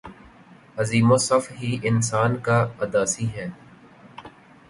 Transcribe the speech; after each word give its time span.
عظیم 0.77 1.11
وصف 1.11 1.51
ہی 1.51 1.77
انسان 1.83 2.37
کا 2.37 2.57
اداسی 2.79 3.27
ہے 3.27 3.47